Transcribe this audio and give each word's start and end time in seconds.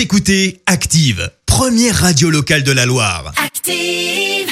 Vous 0.00 0.04
écoutez 0.04 0.62
Active, 0.64 1.30
première 1.44 1.94
radio 1.94 2.30
locale 2.30 2.62
de 2.62 2.72
la 2.72 2.86
Loire. 2.86 3.34
Active. 3.36 4.48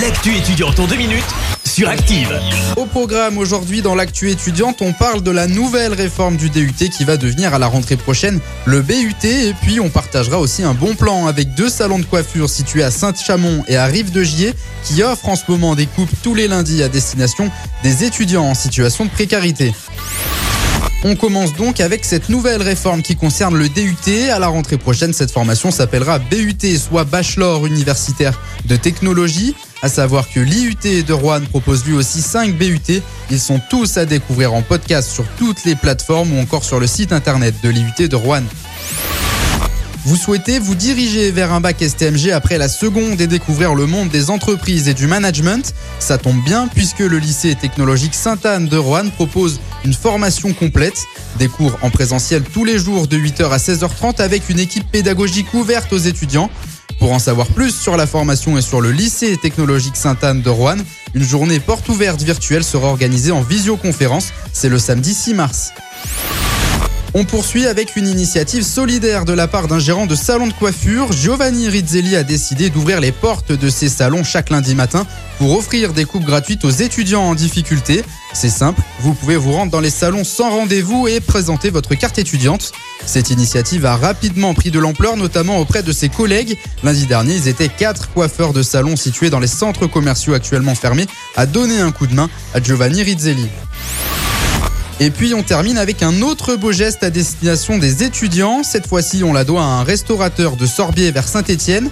L'actu 0.00 0.36
étudiante 0.36 0.78
en 0.78 0.86
deux 0.86 0.94
minutes 0.94 1.24
sur 1.64 1.88
Active. 1.88 2.32
Au 2.76 2.86
programme 2.86 3.36
aujourd'hui 3.36 3.82
dans 3.82 3.96
l'actu 3.96 4.30
étudiante, 4.30 4.80
on 4.80 4.92
parle 4.92 5.24
de 5.24 5.32
la 5.32 5.48
nouvelle 5.48 5.92
réforme 5.92 6.36
du 6.36 6.50
DUT 6.50 6.88
qui 6.88 7.02
va 7.02 7.16
devenir 7.16 7.52
à 7.52 7.58
la 7.58 7.66
rentrée 7.66 7.96
prochaine 7.96 8.38
le 8.64 8.80
BUT 8.80 9.24
et 9.24 9.54
puis 9.62 9.80
on 9.80 9.88
partagera 9.88 10.38
aussi 10.38 10.62
un 10.62 10.72
bon 10.72 10.94
plan 10.94 11.26
avec 11.26 11.52
deux 11.56 11.68
salons 11.68 11.98
de 11.98 12.04
coiffure 12.04 12.48
situés 12.48 12.84
à 12.84 12.92
Saint-Chamond 12.92 13.64
et 13.66 13.76
à 13.76 13.86
Rive-de-Gier 13.86 14.54
qui 14.84 15.02
offrent 15.02 15.30
en 15.30 15.34
ce 15.34 15.42
moment 15.48 15.74
des 15.74 15.86
coupes 15.86 16.14
tous 16.22 16.36
les 16.36 16.46
lundis 16.46 16.80
à 16.80 16.88
destination 16.88 17.50
des 17.82 18.04
étudiants 18.04 18.44
en 18.44 18.54
situation 18.54 19.04
de 19.04 19.10
précarité. 19.10 19.72
On 21.04 21.16
commence 21.16 21.52
donc 21.54 21.80
avec 21.80 22.04
cette 22.04 22.28
nouvelle 22.28 22.62
réforme 22.62 23.02
qui 23.02 23.16
concerne 23.16 23.56
le 23.56 23.68
DUT. 23.68 24.30
À 24.30 24.38
la 24.38 24.46
rentrée 24.46 24.78
prochaine, 24.78 25.12
cette 25.12 25.32
formation 25.32 25.72
s'appellera 25.72 26.20
BUT, 26.20 26.78
soit 26.78 27.02
Bachelor 27.02 27.66
universitaire 27.66 28.38
de 28.66 28.76
technologie. 28.76 29.56
À 29.82 29.88
savoir 29.88 30.30
que 30.30 30.38
l'IUT 30.38 31.02
de 31.04 31.12
Rouen 31.12 31.40
propose 31.40 31.84
lui 31.84 31.94
aussi 31.94 32.22
5 32.22 32.56
BUT. 32.56 33.02
Ils 33.32 33.40
sont 33.40 33.60
tous 33.68 33.96
à 33.96 34.04
découvrir 34.04 34.54
en 34.54 34.62
podcast 34.62 35.10
sur 35.10 35.24
toutes 35.38 35.64
les 35.64 35.74
plateformes 35.74 36.32
ou 36.34 36.40
encore 36.40 36.62
sur 36.62 36.78
le 36.78 36.86
site 36.86 37.12
internet 37.12 37.56
de 37.64 37.68
l'IUT 37.68 38.08
de 38.08 38.14
Rouen. 38.14 38.44
Vous 40.04 40.16
souhaitez 40.16 40.60
vous 40.60 40.76
diriger 40.76 41.32
vers 41.32 41.52
un 41.52 41.60
bac 41.60 41.76
STMG 41.80 42.30
après 42.30 42.58
la 42.58 42.68
seconde 42.68 43.20
et 43.20 43.26
découvrir 43.26 43.74
le 43.74 43.86
monde 43.86 44.08
des 44.08 44.30
entreprises 44.30 44.88
et 44.88 44.94
du 44.94 45.08
management? 45.08 45.74
Ça 45.98 46.18
tombe 46.18 46.42
bien 46.44 46.68
puisque 46.68 47.00
le 47.00 47.18
lycée 47.18 47.56
technologique 47.56 48.14
Sainte-Anne 48.14 48.66
de 48.66 48.76
Roanne 48.76 49.10
propose 49.10 49.60
une 49.84 49.94
formation 49.94 50.52
complète, 50.52 51.06
des 51.38 51.48
cours 51.48 51.78
en 51.82 51.90
présentiel 51.90 52.42
tous 52.42 52.64
les 52.64 52.78
jours 52.78 53.06
de 53.06 53.16
8h 53.16 53.50
à 53.50 53.58
16h30 53.58 54.20
avec 54.20 54.48
une 54.48 54.58
équipe 54.58 54.90
pédagogique 54.90 55.52
ouverte 55.54 55.92
aux 55.92 55.98
étudiants. 55.98 56.50
Pour 56.98 57.12
en 57.12 57.18
savoir 57.18 57.48
plus 57.48 57.74
sur 57.74 57.96
la 57.96 58.06
formation 58.06 58.56
et 58.56 58.62
sur 58.62 58.80
le 58.80 58.92
lycée 58.92 59.36
technologique 59.36 59.96
Sainte-Anne 59.96 60.40
de 60.40 60.50
Roanne, 60.50 60.84
une 61.14 61.24
journée 61.24 61.58
porte 61.58 61.88
ouverte 61.88 62.22
virtuelle 62.22 62.64
sera 62.64 62.88
organisée 62.88 63.32
en 63.32 63.42
visioconférence. 63.42 64.32
C'est 64.52 64.68
le 64.68 64.78
samedi 64.78 65.14
6 65.14 65.34
mars. 65.34 65.72
On 67.14 67.24
poursuit 67.24 67.66
avec 67.66 67.96
une 67.96 68.08
initiative 68.08 68.62
solidaire 68.62 69.26
de 69.26 69.34
la 69.34 69.46
part 69.46 69.68
d'un 69.68 69.78
gérant 69.78 70.06
de 70.06 70.14
salon 70.14 70.46
de 70.46 70.52
coiffure. 70.54 71.12
Giovanni 71.12 71.68
Rizzelli 71.68 72.16
a 72.16 72.22
décidé 72.22 72.70
d'ouvrir 72.70 73.00
les 73.00 73.12
portes 73.12 73.52
de 73.52 73.68
ses 73.68 73.90
salons 73.90 74.24
chaque 74.24 74.48
lundi 74.48 74.74
matin 74.74 75.06
pour 75.36 75.54
offrir 75.54 75.92
des 75.92 76.06
coupes 76.06 76.24
gratuites 76.24 76.64
aux 76.64 76.70
étudiants 76.70 77.24
en 77.24 77.34
difficulté. 77.34 78.02
C'est 78.32 78.48
simple, 78.48 78.80
vous 79.00 79.12
pouvez 79.12 79.36
vous 79.36 79.52
rendre 79.52 79.70
dans 79.70 79.80
les 79.80 79.90
salons 79.90 80.24
sans 80.24 80.48
rendez-vous 80.48 81.06
et 81.06 81.20
présenter 81.20 81.68
votre 81.68 81.94
carte 81.96 82.18
étudiante. 82.18 82.72
Cette 83.04 83.28
initiative 83.28 83.84
a 83.84 83.96
rapidement 83.96 84.54
pris 84.54 84.70
de 84.70 84.78
l'ampleur, 84.78 85.18
notamment 85.18 85.58
auprès 85.58 85.82
de 85.82 85.92
ses 85.92 86.08
collègues. 86.08 86.56
Lundi 86.82 87.04
dernier, 87.04 87.34
ils 87.34 87.48
étaient 87.48 87.68
quatre 87.68 88.10
coiffeurs 88.10 88.54
de 88.54 88.62
salons 88.62 88.96
situés 88.96 89.28
dans 89.28 89.40
les 89.40 89.48
centres 89.48 89.86
commerciaux 89.86 90.32
actuellement 90.32 90.74
fermés 90.74 91.06
à 91.36 91.44
donner 91.44 91.78
un 91.78 91.92
coup 91.92 92.06
de 92.06 92.14
main 92.14 92.30
à 92.54 92.62
Giovanni 92.62 93.02
Rizzelli. 93.02 93.48
Et 95.04 95.10
puis 95.10 95.34
on 95.34 95.42
termine 95.42 95.78
avec 95.78 96.04
un 96.04 96.22
autre 96.22 96.54
beau 96.54 96.70
geste 96.70 97.02
à 97.02 97.10
destination 97.10 97.76
des 97.76 98.04
étudiants. 98.04 98.62
Cette 98.62 98.86
fois-ci, 98.86 99.24
on 99.24 99.32
la 99.32 99.42
doit 99.42 99.62
à 99.62 99.64
un 99.64 99.82
restaurateur 99.82 100.54
de 100.54 100.64
Sorbier 100.64 101.10
vers 101.10 101.26
Saint-Étienne. 101.26 101.90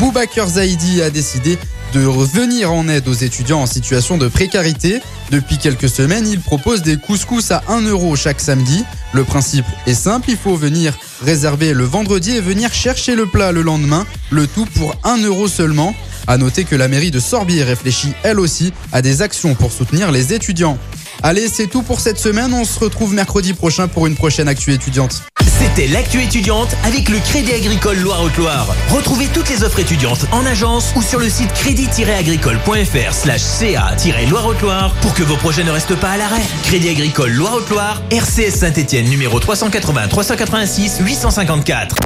Boubaker 0.00 0.48
Zaidi 0.48 1.00
a 1.00 1.10
décidé 1.10 1.56
de 1.94 2.04
revenir 2.04 2.72
en 2.72 2.88
aide 2.88 3.06
aux 3.06 3.12
étudiants 3.12 3.60
en 3.60 3.66
situation 3.66 4.18
de 4.18 4.26
précarité. 4.26 5.00
Depuis 5.30 5.56
quelques 5.56 5.88
semaines, 5.88 6.26
il 6.26 6.40
propose 6.40 6.82
des 6.82 6.96
couscous 6.96 7.52
à 7.52 7.62
1 7.68 7.82
euro 7.82 8.16
chaque 8.16 8.40
samedi. 8.40 8.84
Le 9.12 9.22
principe 9.22 9.66
est 9.86 9.94
simple, 9.94 10.28
il 10.28 10.36
faut 10.36 10.56
venir 10.56 10.98
réserver 11.22 11.72
le 11.72 11.84
vendredi 11.84 12.32
et 12.32 12.40
venir 12.40 12.74
chercher 12.74 13.14
le 13.14 13.26
plat 13.26 13.52
le 13.52 13.62
lendemain, 13.62 14.04
le 14.30 14.48
tout 14.48 14.66
pour 14.74 14.96
1 15.04 15.18
euro 15.18 15.46
seulement. 15.46 15.94
À 16.26 16.36
noter 16.38 16.64
que 16.64 16.74
la 16.74 16.88
mairie 16.88 17.12
de 17.12 17.20
Sorbier 17.20 17.62
réfléchit 17.62 18.14
elle 18.24 18.40
aussi 18.40 18.72
à 18.90 19.00
des 19.00 19.22
actions 19.22 19.54
pour 19.54 19.70
soutenir 19.70 20.10
les 20.10 20.34
étudiants. 20.34 20.76
Allez, 21.22 21.48
c'est 21.48 21.66
tout 21.66 21.82
pour 21.82 22.00
cette 22.00 22.18
semaine. 22.18 22.52
On 22.54 22.64
se 22.64 22.78
retrouve 22.78 23.12
mercredi 23.12 23.52
prochain 23.52 23.88
pour 23.88 24.06
une 24.06 24.14
prochaine 24.14 24.48
actu 24.48 24.72
étudiante. 24.72 25.22
C'était 25.58 25.88
l'actu 25.88 26.22
étudiante 26.22 26.76
avec 26.84 27.08
le 27.08 27.18
Crédit 27.18 27.52
Agricole 27.52 27.98
Loire-Haute-Loire. 27.98 28.68
Retrouvez 28.90 29.26
toutes 29.26 29.50
les 29.50 29.64
offres 29.64 29.80
étudiantes 29.80 30.24
en 30.30 30.46
agence 30.46 30.92
ou 30.94 31.02
sur 31.02 31.18
le 31.18 31.28
site 31.28 31.52
crédit-agricole.fr 31.52 33.12
slash 33.12 33.40
ca-loire-haute-Loire 33.40 34.94
pour 35.00 35.14
que 35.14 35.24
vos 35.24 35.36
projets 35.36 35.64
ne 35.64 35.72
restent 35.72 35.96
pas 35.96 36.10
à 36.10 36.16
l'arrêt. 36.16 36.42
Crédit 36.62 36.90
Agricole 36.90 37.32
Loire-Haute-Loire, 37.32 38.00
RCS 38.10 38.60
Saint-Etienne 38.60 39.08
numéro 39.08 39.40
380 39.40 40.06
386 40.06 41.00
854. 41.00 41.96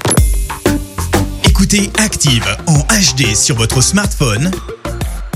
Écoutez 1.45 1.91
Active 1.99 2.47
en 2.67 2.79
HD 2.79 3.37
sur 3.37 3.57
votre 3.57 3.83
smartphone, 3.83 4.51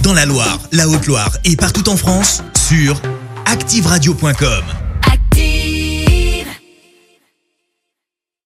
dans 0.02 0.14
la 0.14 0.24
Loire, 0.24 0.58
la 0.72 0.88
Haute-Loire 0.88 1.36
et 1.44 1.56
partout 1.56 1.88
en 1.90 1.96
France, 1.96 2.42
sur 2.68 3.00
activeradio.com. 3.46 4.85